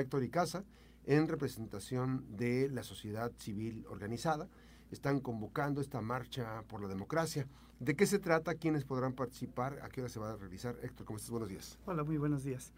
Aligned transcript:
Héctor 0.00 0.24
Icaza, 0.24 0.64
en 1.06 1.28
representación 1.28 2.24
de 2.36 2.68
la 2.68 2.82
sociedad 2.82 3.30
civil 3.38 3.84
organizada. 3.88 4.48
Están 4.90 5.20
convocando 5.20 5.80
esta 5.80 6.00
marcha 6.00 6.62
por 6.66 6.82
la 6.82 6.88
democracia. 6.88 7.46
¿De 7.78 7.94
qué 7.94 8.04
se 8.06 8.18
trata? 8.18 8.56
¿Quiénes 8.56 8.84
podrán 8.84 9.12
participar? 9.12 9.78
¿A 9.82 9.88
qué 9.88 10.00
hora 10.00 10.10
se 10.10 10.18
va 10.18 10.32
a 10.32 10.36
realizar? 10.36 10.76
Héctor, 10.82 11.06
¿cómo 11.06 11.18
estás? 11.18 11.30
Buenos 11.30 11.48
días. 11.48 11.78
Hola, 11.86 12.02
muy 12.02 12.16
buenos 12.16 12.42
días. 12.42 12.72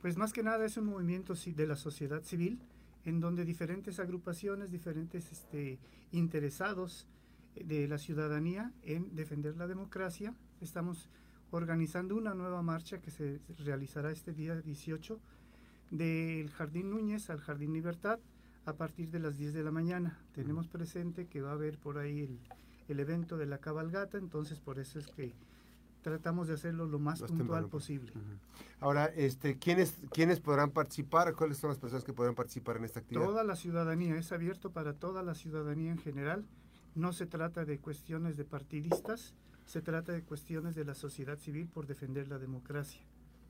Pues 0.00 0.16
más 0.16 0.32
que 0.32 0.42
nada 0.42 0.64
es 0.64 0.78
un 0.78 0.86
movimiento 0.86 1.34
de 1.34 1.66
la 1.66 1.76
sociedad 1.76 2.22
civil 2.22 2.58
en 3.04 3.20
donde 3.20 3.44
diferentes 3.44 4.00
agrupaciones, 4.00 4.70
diferentes 4.70 5.30
este, 5.30 5.78
interesados 6.10 7.06
eh, 7.54 7.64
de 7.64 7.86
la 7.86 7.98
ciudadanía 7.98 8.72
en 8.82 9.14
defender 9.14 9.58
la 9.58 9.66
democracia. 9.66 10.34
Estamos 10.62 11.10
organizando 11.50 12.16
una 12.16 12.32
nueva 12.32 12.62
marcha 12.62 12.98
que 13.02 13.10
se 13.10 13.40
realizará 13.58 14.10
este 14.10 14.32
día 14.32 14.54
18 14.62 15.20
del 15.92 16.50
Jardín 16.50 16.90
Núñez 16.90 17.30
al 17.30 17.38
Jardín 17.38 17.72
Libertad 17.72 18.18
a 18.64 18.72
partir 18.72 19.10
de 19.10 19.20
las 19.20 19.36
10 19.36 19.52
de 19.52 19.62
la 19.62 19.70
mañana. 19.70 20.18
Tenemos 20.34 20.66
presente 20.66 21.26
que 21.26 21.42
va 21.42 21.50
a 21.50 21.54
haber 21.54 21.78
por 21.78 21.98
ahí 21.98 22.20
el, 22.20 22.38
el 22.88 22.98
evento 22.98 23.36
de 23.36 23.46
la 23.46 23.58
cabalgata, 23.58 24.18
entonces 24.18 24.58
por 24.58 24.78
eso 24.78 24.98
es 24.98 25.06
que 25.08 25.34
tratamos 26.02 26.48
de 26.48 26.54
hacerlo 26.54 26.86
lo 26.86 26.98
más 26.98 27.22
puntual 27.22 27.68
posible. 27.68 28.12
Ahora, 28.80 29.06
este, 29.06 29.58
¿quiénes, 29.58 29.94
¿quiénes 30.12 30.40
podrán 30.40 30.70
participar? 30.70 31.34
¿Cuáles 31.34 31.58
son 31.58 31.68
las 31.68 31.78
personas 31.78 32.04
que 32.04 32.12
podrán 32.12 32.34
participar 32.34 32.78
en 32.78 32.84
esta 32.84 33.00
actividad? 33.00 33.24
Toda 33.24 33.44
la 33.44 33.54
ciudadanía, 33.54 34.16
es 34.16 34.32
abierto 34.32 34.70
para 34.70 34.94
toda 34.94 35.22
la 35.22 35.34
ciudadanía 35.34 35.92
en 35.92 35.98
general. 35.98 36.44
No 36.94 37.12
se 37.12 37.26
trata 37.26 37.64
de 37.64 37.78
cuestiones 37.78 38.36
de 38.36 38.44
partidistas, 38.44 39.34
se 39.66 39.80
trata 39.80 40.12
de 40.12 40.22
cuestiones 40.22 40.74
de 40.74 40.84
la 40.84 40.94
sociedad 40.94 41.38
civil 41.38 41.68
por 41.68 41.86
defender 41.86 42.28
la 42.28 42.38
democracia. 42.38 43.00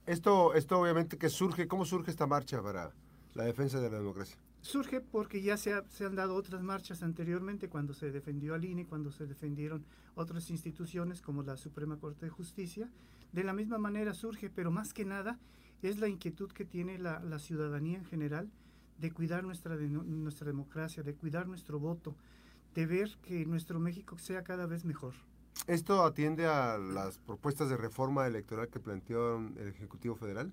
Esto, 0.06 0.55
esto 0.55 0.80
obviamente 0.80 1.16
que 1.16 1.29
surge, 1.29 1.69
¿cómo 1.69 1.84
surge 1.84 2.11
esta 2.11 2.27
marcha 2.27 2.61
para 2.62 2.92
la 3.34 3.45
defensa 3.45 3.80
de 3.80 3.91
la 3.91 3.98
democracia? 3.98 4.37
Surge 4.61 5.01
porque 5.01 5.42
ya 5.42 5.56
se, 5.56 5.73
se, 5.88 6.05
han 6.05 6.15
dado 6.15 6.34
otras 6.34 6.62
marchas 6.62 7.02
anteriormente, 7.02 7.69
cuando 7.69 7.94
se 7.94 8.11
defendió 8.11 8.55
al 8.55 8.64
INE, 8.64 8.86
cuando 8.86 9.11
se 9.11 9.27
defendieron 9.27 9.84
otras 10.14 10.50
instituciones 10.50 11.22
como 11.22 11.42
la 11.42 11.56
Suprema 11.56 11.98
Corte 11.98 12.27
de 12.27 12.31
Justicia. 12.31 12.91
De 13.33 13.44
la 13.44 13.53
misma 13.53 13.78
manera 13.78 14.12
surge, 14.14 14.50
pero 14.50 14.70
más 14.70 14.92
que 14.92 15.05
nada 15.05 15.39
es 15.83 15.98
la 15.98 16.09
inquietud 16.09 16.50
que 16.53 16.64
tiene 16.64 16.98
la, 16.98 17.20
la 17.20 17.39
ciudadanía 17.39 17.98
en 17.98 18.05
general 18.05 18.50
de 18.98 19.11
cuidar 19.11 19.42
nuestra, 19.42 19.77
de, 19.77 19.89
nuestra 19.89 20.47
democracia, 20.47 21.03
de 21.03 21.14
cuidar 21.14 21.48
nuestro 21.48 21.81
voto, 21.81 22.16
de 22.75 22.87
ver 22.87 23.19
que 23.22 23.44
nuestro 23.47 23.81
México 23.81 24.16
sea 24.16 24.44
cada 24.44 24.66
vez 24.66 24.84
mejor. 24.84 25.14
¿Esto 25.67 26.05
atiende 26.05 26.47
a 26.47 26.77
las 26.77 27.19
propuestas 27.19 27.69
de 27.69 27.77
reforma 27.77 28.27
electoral 28.27 28.69
que 28.69 28.81
planteó 28.81 29.39
el 29.39 29.69
Ejecutivo 29.69 30.17
Federal? 30.17 30.53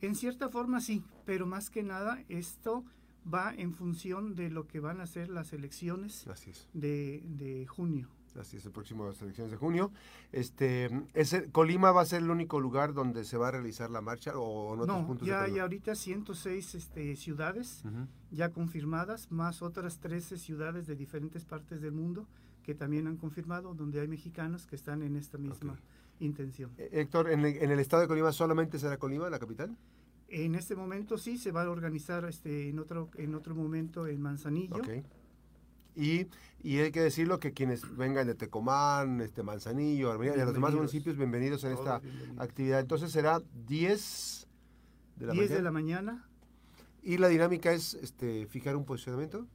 En 0.00 0.14
cierta 0.14 0.48
forma 0.48 0.80
sí, 0.80 1.02
pero 1.24 1.46
más 1.46 1.70
que 1.70 1.82
nada 1.82 2.22
esto 2.28 2.84
va 3.32 3.52
en 3.54 3.72
función 3.72 4.34
de 4.34 4.50
lo 4.50 4.66
que 4.66 4.80
van 4.80 5.00
a 5.00 5.06
ser 5.06 5.28
las 5.28 5.52
elecciones 5.52 6.26
de, 6.72 7.22
de, 7.24 7.66
junio. 7.66 8.10
Así 8.38 8.56
es, 8.56 8.66
el 8.66 8.72
próximo 8.72 9.06
las 9.06 9.22
elecciones 9.22 9.50
de 9.50 9.56
junio. 9.56 9.92
Este, 10.30 10.90
¿ese, 11.14 11.50
¿Colima 11.50 11.90
va 11.92 12.02
a 12.02 12.06
ser 12.06 12.22
el 12.22 12.30
único 12.30 12.60
lugar 12.60 12.92
donde 12.92 13.24
se 13.24 13.36
va 13.36 13.48
a 13.48 13.50
realizar 13.52 13.90
la 13.90 14.02
marcha 14.02 14.36
o 14.36 14.74
en 14.74 14.80
otros 14.80 15.00
no, 15.00 15.06
puntos? 15.06 15.26
ya 15.26 15.42
hay 15.42 15.58
ahorita 15.58 15.94
106 15.94 16.74
este, 16.74 17.16
ciudades 17.16 17.82
uh 17.84 17.88
-huh. 17.88 18.06
ya 18.30 18.50
confirmadas, 18.50 19.30
más 19.30 19.62
otras 19.62 20.00
13 20.00 20.36
ciudades 20.36 20.86
de 20.86 20.96
diferentes 20.96 21.44
partes 21.44 21.80
del 21.80 21.92
mundo 21.92 22.28
que 22.64 22.74
también 22.74 23.06
han 23.06 23.16
confirmado, 23.16 23.74
donde 23.74 24.00
hay 24.00 24.08
mexicanos 24.08 24.66
que 24.66 24.74
están 24.74 25.02
en 25.02 25.16
esta 25.16 25.38
misma 25.38 25.74
okay. 25.74 26.26
intención. 26.26 26.72
Héctor, 26.78 27.30
¿en 27.30 27.44
el, 27.44 27.56
¿en 27.58 27.70
el, 27.70 27.78
estado 27.78 28.02
de 28.02 28.08
Colima 28.08 28.32
solamente 28.32 28.78
será 28.78 28.96
Colima, 28.96 29.30
la 29.30 29.38
capital? 29.38 29.76
En 30.28 30.54
este 30.54 30.74
momento 30.74 31.18
sí, 31.18 31.38
se 31.38 31.52
va 31.52 31.62
a 31.62 31.70
organizar 31.70 32.24
este, 32.24 32.70
en, 32.70 32.78
otro, 32.80 33.10
en 33.16 33.34
otro 33.34 33.54
momento 33.54 34.06
en 34.08 34.20
Manzanillo. 34.20 34.76
Okay. 34.76 35.04
Y, 35.94 36.26
y, 36.62 36.78
hay 36.78 36.90
que 36.90 37.02
decirlo 37.02 37.38
que 37.38 37.52
quienes 37.52 37.96
vengan 37.96 38.26
de 38.26 38.34
Tecomán, 38.34 39.20
este 39.20 39.44
Manzanillo, 39.44 40.10
Armenia, 40.10 40.36
y 40.36 40.40
a 40.40 40.44
los 40.46 40.54
demás 40.54 40.74
municipios, 40.74 41.16
bienvenidos 41.16 41.62
en 41.62 41.72
esta 41.72 42.00
bienvenidos. 42.00 42.40
actividad. 42.40 42.80
Entonces 42.80 43.12
será 43.12 43.40
10 43.66 44.48
de 45.16 45.26
la 45.26 45.32
10 45.34 45.42
mañana. 45.42 45.56
de 45.56 45.62
la 45.62 45.70
mañana. 45.70 46.28
¿Y 47.02 47.18
la 47.18 47.28
dinámica 47.28 47.72
es 47.72 47.94
este, 47.94 48.46
fijar 48.46 48.74
un 48.74 48.86
posicionamiento? 48.86 49.46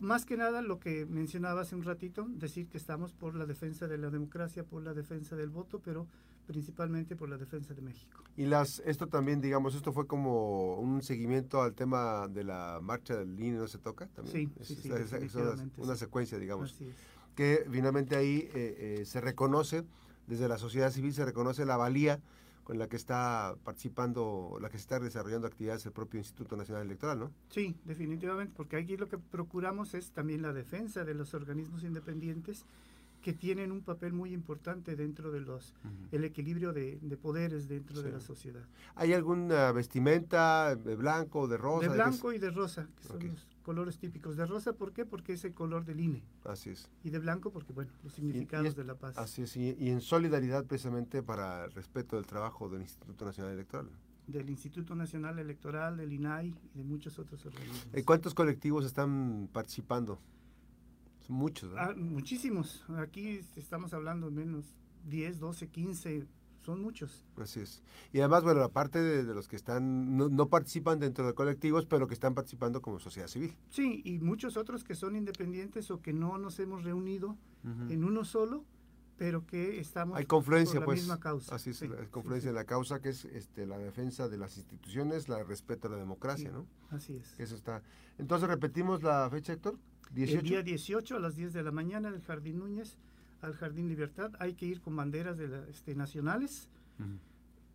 Más 0.00 0.24
que 0.24 0.36
nada 0.36 0.62
lo 0.62 0.78
que 0.78 1.06
mencionaba 1.06 1.62
hace 1.62 1.74
un 1.74 1.82
ratito, 1.82 2.26
decir 2.28 2.68
que 2.68 2.78
estamos 2.78 3.12
por 3.12 3.34
la 3.34 3.46
defensa 3.46 3.88
de 3.88 3.98
la 3.98 4.10
democracia, 4.10 4.64
por 4.64 4.82
la 4.82 4.94
defensa 4.94 5.34
del 5.34 5.50
voto, 5.50 5.80
pero 5.84 6.06
principalmente 6.46 7.16
por 7.16 7.28
la 7.28 7.36
defensa 7.36 7.74
de 7.74 7.82
México. 7.82 8.22
Y 8.36 8.46
las 8.46 8.80
esto 8.86 9.08
también, 9.08 9.40
digamos, 9.40 9.74
esto 9.74 9.92
fue 9.92 10.06
como 10.06 10.76
un 10.76 11.02
seguimiento 11.02 11.62
al 11.62 11.74
tema 11.74 12.28
de 12.28 12.44
la 12.44 12.78
marcha 12.80 13.16
del 13.16 13.38
INE, 13.38 13.58
¿no 13.58 13.68
se 13.68 13.78
toca? 13.78 14.06
También? 14.08 14.52
Sí, 14.60 14.64
sí, 14.64 14.72
es, 14.74 14.80
sí, 14.80 14.92
es, 14.92 15.12
es 15.12 15.34
una, 15.34 15.70
una, 15.76 15.96
secuencia, 15.96 16.38
digamos, 16.38 16.72
Así 16.72 16.92
que 17.38 17.64
finalmente 17.70 18.16
ahí 18.16 18.50
eh, 18.52 18.98
eh, 19.00 19.04
se 19.04 19.20
reconoce, 19.20 19.84
desde 20.26 20.48
la 20.48 20.58
sociedad 20.58 20.90
civil 20.90 21.14
se 21.14 21.24
reconoce 21.24 21.64
la 21.64 21.76
valía 21.76 22.18
con 22.68 22.78
la 22.78 22.86
que 22.86 22.96
está 22.96 23.56
participando, 23.64 24.58
la 24.60 24.68
que 24.68 24.76
se 24.76 24.82
está 24.82 25.00
desarrollando 25.00 25.46
actividades 25.46 25.86
el 25.86 25.92
propio 25.92 26.20
Instituto 26.20 26.54
Nacional 26.54 26.84
Electoral, 26.84 27.18
¿no? 27.18 27.32
Sí, 27.48 27.74
definitivamente, 27.86 28.52
porque 28.54 28.76
aquí 28.76 28.98
lo 28.98 29.08
que 29.08 29.16
procuramos 29.16 29.94
es 29.94 30.10
también 30.10 30.42
la 30.42 30.52
defensa 30.52 31.02
de 31.02 31.14
los 31.14 31.32
organismos 31.32 31.82
independientes 31.82 32.66
que 33.28 33.34
tienen 33.34 33.72
un 33.72 33.82
papel 33.82 34.14
muy 34.14 34.32
importante 34.32 34.96
dentro 34.96 35.30
de 35.30 35.40
los 35.40 35.74
uh 35.84 35.88
-huh. 35.88 36.08
el 36.12 36.24
equilibrio 36.24 36.72
de, 36.72 36.98
de 37.02 37.16
poderes 37.18 37.68
dentro 37.68 37.98
sí. 37.98 38.02
de 38.04 38.12
la 38.12 38.20
sociedad. 38.20 38.64
¿Hay 38.94 39.12
alguna 39.12 39.70
vestimenta 39.70 40.74
de 40.74 40.96
blanco, 40.96 41.46
de 41.46 41.58
rosa? 41.58 41.88
De 41.88 41.94
blanco 41.94 42.32
y 42.32 42.38
de 42.38 42.50
rosa, 42.50 42.88
que 42.96 43.04
son 43.04 43.16
okay. 43.16 43.28
los 43.28 43.46
colores 43.62 43.98
típicos. 43.98 44.38
De 44.38 44.46
rosa, 44.46 44.72
¿por 44.72 44.94
qué? 44.94 45.04
Porque 45.04 45.34
es 45.34 45.44
el 45.44 45.52
color 45.52 45.84
del 45.84 46.00
INE. 46.00 46.22
Así 46.44 46.70
es. 46.70 46.88
Y 47.04 47.10
de 47.10 47.18
blanco, 47.18 47.50
porque, 47.50 47.74
bueno, 47.74 47.92
los 48.02 48.14
significados 48.14 48.64
y, 48.64 48.68
y 48.68 48.70
es, 48.70 48.76
de 48.76 48.84
la 48.84 48.94
paz. 48.94 49.18
Así 49.18 49.42
es, 49.42 49.54
y, 49.58 49.76
y, 49.78 49.90
en 49.90 50.00
solidaridad 50.00 50.64
precisamente 50.64 51.22
para 51.22 51.66
el 51.66 51.72
respeto 51.72 52.16
del 52.16 52.24
trabajo 52.24 52.70
del 52.70 52.80
Instituto 52.80 53.26
Nacional 53.26 53.52
Electoral. 53.52 53.90
Del 54.26 54.48
Instituto 54.48 54.94
Nacional 54.94 55.38
Electoral, 55.38 55.98
del 55.98 56.14
INAI 56.14 56.54
y 56.74 56.78
de 56.78 56.84
muchos 56.84 57.18
otros 57.18 57.44
organismos. 57.44 57.88
¿Cuántos 58.06 58.32
colectivos 58.32 58.86
están 58.86 59.50
participando? 59.52 60.18
Muchos, 61.28 61.72
ah, 61.76 61.92
muchísimos. 61.96 62.84
Aquí 62.96 63.40
estamos 63.56 63.92
hablando 63.92 64.30
menos 64.30 64.64
10, 65.06 65.38
12, 65.38 65.68
15 65.68 66.26
son 66.62 66.82
muchos. 66.82 67.24
Así 67.36 67.60
es. 67.60 67.82
Y 68.12 68.18
además, 68.18 68.42
bueno, 68.42 68.62
aparte 68.62 69.00
de, 69.00 69.24
de 69.24 69.34
los 69.34 69.48
que 69.48 69.56
están, 69.56 70.16
no, 70.16 70.28
no, 70.28 70.48
participan 70.48 70.98
dentro 70.98 71.26
de 71.26 71.32
colectivos, 71.32 71.86
pero 71.86 72.06
que 72.08 72.14
están 72.14 72.34
participando 72.34 72.82
como 72.82 72.98
sociedad 72.98 73.28
civil. 73.28 73.56
Sí, 73.70 74.02
y 74.04 74.18
muchos 74.18 74.56
otros 74.56 74.84
que 74.84 74.94
son 74.94 75.16
independientes 75.16 75.90
o 75.90 76.02
que 76.02 76.12
no 76.12 76.36
nos 76.36 76.58
hemos 76.60 76.84
reunido 76.84 77.38
uh 77.64 77.68
-huh. 77.68 77.90
en 77.92 78.04
uno 78.04 78.24
solo, 78.24 78.64
pero 79.18 79.44
que 79.46 79.80
estamos 79.80 80.16
hay 80.16 80.26
confluencia 80.26 80.74
por 80.74 80.80
la 80.80 80.86
pues 80.86 81.00
misma 81.00 81.18
causa. 81.18 81.54
así 81.54 81.70
es 81.70 81.78
sí, 81.78 81.86
hay 81.86 82.06
confluencia 82.06 82.42
sí, 82.42 82.42
sí. 82.42 82.48
en 82.50 82.54
la 82.54 82.64
causa 82.64 83.00
que 83.00 83.08
es 83.10 83.24
este 83.24 83.66
la 83.66 83.76
defensa 83.76 84.28
de 84.28 84.38
las 84.38 84.56
instituciones 84.56 85.28
la 85.28 85.42
respeto 85.42 85.88
a 85.88 85.90
la 85.90 85.96
democracia 85.96 86.52
no 86.52 86.66
así 86.90 87.16
es 87.16 87.38
eso 87.40 87.56
está 87.56 87.82
entonces 88.16 88.48
repetimos 88.48 89.02
la 89.02 89.28
fecha 89.28 89.52
Héctor 89.52 89.76
18 90.14 90.38
el 90.38 90.48
día 90.48 90.62
18 90.62 91.16
a 91.16 91.20
las 91.20 91.36
10 91.36 91.52
de 91.52 91.62
la 91.62 91.70
mañana 91.70 92.08
en 92.08 92.14
el 92.14 92.22
Jardín 92.22 92.58
Núñez 92.58 92.96
al 93.42 93.54
Jardín 93.54 93.88
Libertad 93.88 94.32
hay 94.38 94.54
que 94.54 94.66
ir 94.66 94.80
con 94.80 94.96
banderas 94.96 95.36
de 95.38 95.48
la, 95.48 95.64
este, 95.68 95.94
nacionales. 95.94 96.68
Uh 96.98 97.02
-huh. 97.04 97.18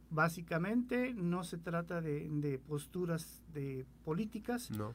básicamente 0.10 1.14
no 1.14 1.44
se 1.44 1.58
trata 1.58 2.02
de, 2.02 2.28
de 2.30 2.60
posturas 2.60 3.42
de 3.54 3.86
políticas. 4.04 4.70
No 4.72 4.94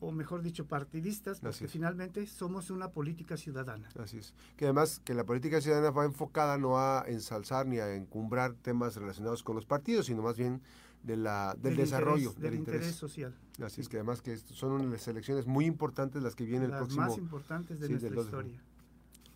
o 0.00 0.12
mejor 0.12 0.42
dicho, 0.42 0.66
partidistas, 0.66 1.40
porque 1.40 1.68
finalmente 1.68 2.26
somos 2.26 2.70
una 2.70 2.90
política 2.90 3.36
ciudadana. 3.36 3.88
Así 3.98 4.18
es. 4.18 4.34
Que 4.56 4.64
además 4.64 5.00
que 5.04 5.14
la 5.14 5.24
política 5.24 5.60
ciudadana 5.60 5.90
va 5.90 6.04
enfocada 6.06 6.56
no 6.58 6.78
a 6.78 7.04
ensalzar 7.06 7.66
ni 7.66 7.78
a 7.78 7.94
encumbrar 7.94 8.54
temas 8.54 8.96
relacionados 8.96 9.42
con 9.42 9.56
los 9.56 9.66
partidos, 9.66 10.06
sino 10.06 10.22
más 10.22 10.36
bien 10.36 10.62
de 11.02 11.16
la, 11.16 11.54
del, 11.54 11.62
del 11.62 11.76
desarrollo, 11.76 12.30
interés, 12.30 12.34
del, 12.34 12.50
del 12.50 12.60
interés. 12.60 12.80
interés. 12.80 12.96
social. 12.96 13.34
Así 13.62 13.76
sí. 13.76 13.80
es 13.82 13.88
que 13.88 13.96
además 13.98 14.22
que 14.22 14.36
son 14.38 14.72
unas 14.72 15.06
elecciones 15.08 15.46
muy 15.46 15.66
importantes 15.66 16.22
las 16.22 16.34
que 16.34 16.44
vienen 16.44 16.70
las 16.70 16.80
el 16.80 16.86
próximo... 16.86 17.06
más 17.06 17.18
importantes 17.18 17.80
de 17.80 17.86
sí, 17.86 17.92
nuestra 17.92 18.20
historia. 18.20 18.62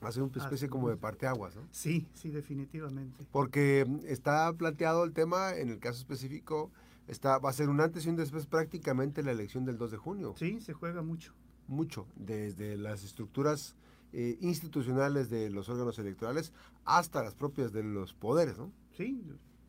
Va 0.03 0.09
a 0.09 0.12
ser 0.12 0.23
una 0.23 0.33
especie 0.33 0.67
Así 0.67 0.69
como 0.69 0.91
de 0.91 0.97
parteaguas, 0.97 1.56
¿no? 1.56 1.62
Sí, 1.71 2.06
sí, 2.12 2.31
definitivamente. 2.31 3.27
Porque 3.33 3.87
está 4.05 4.53
planteado 4.53 5.05
el 5.05 5.12
tema, 5.12 5.55
en 5.55 5.71
el 5.71 5.79
caso 5.79 5.99
específico, 5.99 6.71
Está, 7.06 7.39
va 7.39 7.51
a 7.51 7.53
ser 7.53 7.69
un 7.69 7.81
antes 7.81 8.06
y 8.06 8.09
un 8.09 8.17
después 8.17 8.47
prácticamente 8.47 9.23
la 9.23 9.33
elección 9.33 9.65
del 9.65 9.77
2 9.77 9.91
de 9.91 9.97
junio. 9.97 10.35
Sí, 10.39 10.61
se 10.61 10.73
juega 10.73 11.03
mucho. 11.03 11.35
Mucho, 11.67 12.06
desde 12.17 12.77
las 12.77 13.05
estructuras 13.05 13.75
eh, 14.12 14.37
institucionales 14.41 15.31
de 15.31 15.51
los 15.51 15.69
órganos 15.69 15.99
electorales 15.99 16.53
hasta 16.85 17.23
las 17.23 17.35
propias 17.35 17.73
de 17.73 17.83
los 17.83 18.15
poderes, 18.15 18.59
¿no? 18.59 18.71
Sí, 18.93 19.25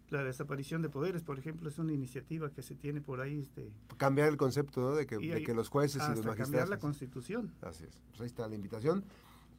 la 0.10 0.24
desaparición 0.24 0.82
de 0.82 0.90
poderes, 0.90 1.24
por 1.24 1.40
ejemplo, 1.40 1.70
es 1.70 1.80
una 1.80 1.94
iniciativa 1.94 2.52
que 2.52 2.62
se 2.62 2.76
tiene 2.76 3.02
por 3.02 3.22
ahí. 3.22 3.40
Este, 3.40 3.72
cambiar 3.98 4.30
el 4.30 4.38
concepto, 4.38 4.82
¿no? 4.82 4.96
De 4.96 5.06
que, 5.06 5.18
de 5.18 5.44
que 5.44 5.54
los 5.54 5.70
jueces 5.70 5.96
y 5.96 6.10
los 6.10 6.18
magistrados... 6.18 6.38
cambiar 6.38 6.70
la 6.70 6.80
constitución. 6.80 7.54
Así 7.62 7.86
es, 7.86 8.02
pues 8.10 8.22
ahí 8.22 8.28
está 8.28 8.48
la 8.48 8.56
invitación. 8.56 9.04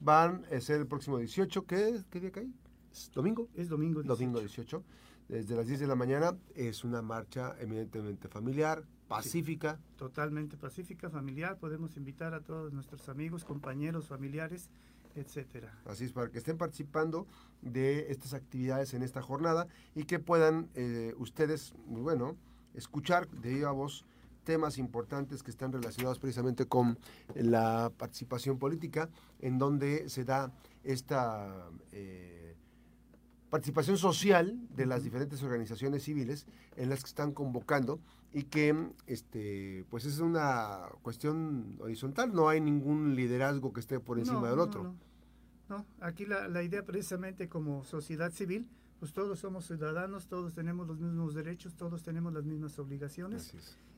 Van 0.01 0.45
a 0.53 0.61
ser 0.61 0.81
el 0.81 0.87
próximo 0.87 1.19
18, 1.19 1.67
¿qué, 1.67 2.03
qué 2.11 2.21
día 2.21 2.31
cae? 2.31 2.49
¿Es 2.93 3.11
¿Domingo? 3.13 3.49
Es 3.55 3.69
domingo 3.69 4.03
18. 4.03 4.15
Domingo 4.15 4.41
18 4.41 4.85
desde 5.29 5.57
las 5.57 5.67
10 5.67 5.81
de 5.81 5.87
la 5.87 5.95
mañana. 5.95 6.37
Es 6.55 6.85
una 6.85 7.03
marcha 7.03 7.55
eminentemente 7.61 8.29
familiar, 8.29 8.85
pacífica. 9.09 9.79
totalmente 9.97 10.57
pacífica, 10.57 11.11
familiar. 11.11 11.59
Podemos 11.59 11.97
invitar 11.97 12.35
a 12.35 12.41
todos 12.41 12.73
nuestros 12.73 13.09
amigos, 13.09 13.45
compañeros, 13.45 14.07
familiares, 14.07 14.71
etcétera. 15.15 15.73
Así 15.87 16.05
es, 16.05 16.13
para 16.13 16.31
que 16.31 16.39
estén 16.39 16.59
participando 16.59 17.27
de 17.63 18.11
estas 18.11 18.35
actividades 18.35 18.95
en 18.95 19.03
esta 19.03 19.23
jornada 19.23 19.67
y 19.95 20.05
que 20.05 20.19
puedan 20.19 20.69
eh, 20.75 21.15
ustedes, 21.19 21.75
bueno, 21.87 22.37
escuchar 22.75 23.29
de 23.29 23.55
viva 23.55 23.73
voz 23.73 24.05
temas 24.45 24.79
importantes 24.79 25.43
que 25.43 25.51
están 25.51 25.73
relacionados 25.73 26.21
precisamente 26.21 26.67
con 26.67 26.99
la 27.35 27.91
participación 27.99 28.59
política, 28.59 29.11
en 29.41 29.59
donde 29.59 30.09
se 30.09 30.25
da 30.25 30.53
esta 30.85 31.69
eh, 31.91 32.55
participación 33.57 33.97
social 33.97 34.55
de 34.77 34.85
las 34.85 35.03
diferentes 35.03 35.43
organizaciones 35.43 36.03
civiles 36.03 36.47
en 36.77 36.91
las 36.91 37.01
que 37.01 37.07
están 37.07 37.33
convocando 37.33 38.01
y 38.35 38.43
que 38.43 38.91
este 39.07 39.87
pues 39.89 40.05
es 40.05 40.19
una 40.19 40.81
cuestión 41.01 41.79
horizontal, 41.81 42.35
no 42.35 42.51
hay 42.51 42.61
ningún 42.61 43.17
liderazgo 43.17 43.73
que 43.73 43.81
esté 43.81 43.99
por 43.99 44.19
encima 44.19 44.51
del 44.51 44.59
otro. 44.59 44.95
No, 45.71 45.87
aquí 46.01 46.27
la, 46.27 46.49
la 46.49 46.63
idea 46.63 46.85
precisamente 46.85 47.49
como 47.49 47.83
sociedad 47.85 48.31
civil, 48.31 48.69
pues 49.01 49.15
todos 49.15 49.39
somos 49.39 49.65
ciudadanos, 49.67 50.27
todos 50.27 50.53
tenemos 50.53 50.87
los 50.87 51.01
mismos 51.01 51.35
derechos, 51.35 51.77
todos 51.77 52.03
tenemos 52.03 52.35
las 52.35 52.45
mismas 52.45 52.79
obligaciones 52.79 53.55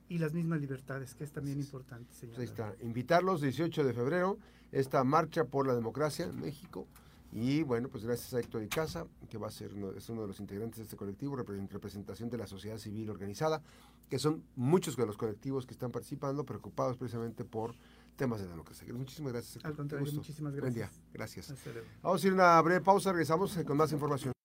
y 0.08 0.18
las 0.18 0.34
mismas 0.34 0.60
libertades, 0.60 1.16
que 1.16 1.24
es 1.24 1.32
también 1.32 1.58
importante, 1.58 2.14
señor. 2.14 2.36
Pues 2.36 2.48
ahí 2.48 2.52
está, 2.52 2.76
invitarlos 2.80 3.40
18 3.40 3.82
de 3.82 3.92
febrero, 3.92 4.38
esta 4.70 5.02
marcha 5.02 5.46
por 5.46 5.66
la 5.66 5.74
democracia 5.74 6.26
en 6.26 6.38
México. 6.38 6.86
Y 7.32 7.62
bueno, 7.62 7.88
pues 7.88 8.04
gracias 8.04 8.32
a 8.34 8.40
Héctor 8.40 8.66
Casa, 8.68 9.06
que 9.28 9.36
va 9.38 9.48
a 9.48 9.50
ser 9.50 9.74
uno, 9.74 9.90
es 9.92 10.08
uno 10.08 10.22
de 10.22 10.28
los 10.28 10.40
integrantes 10.40 10.78
de 10.78 10.84
este 10.84 10.96
colectivo, 10.96 11.36
representación 11.36 12.30
de 12.30 12.38
la 12.38 12.46
sociedad 12.46 12.78
civil 12.78 13.10
organizada, 13.10 13.62
que 14.08 14.18
son 14.18 14.44
muchos 14.56 14.96
de 14.96 15.04
los 15.06 15.16
colectivos 15.16 15.66
que 15.66 15.72
están 15.72 15.90
participando, 15.90 16.44
preocupados 16.44 16.96
precisamente 16.96 17.44
por 17.44 17.74
temas 18.16 18.40
de 18.40 18.48
democracia. 18.48 18.92
Muchísimas 18.94 19.32
gracias. 19.32 19.64
Al 19.64 19.76
contrario, 19.76 20.10
muchísimas 20.12 20.54
gracias. 20.54 20.74
Buen 20.74 20.74
día, 20.74 20.90
gracias. 21.12 21.54
Vamos 22.02 22.24
a 22.24 22.26
ir 22.26 22.32
a 22.32 22.34
una 22.34 22.62
breve 22.62 22.80
pausa, 22.80 23.12
regresamos 23.12 23.56
con 23.64 23.76
más 23.76 23.92
información. 23.92 24.37